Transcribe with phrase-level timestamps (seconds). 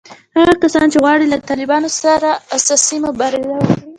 [0.37, 3.83] هغه کسان چې غواړي له طالبانو سره اساسي مبارزه وکړي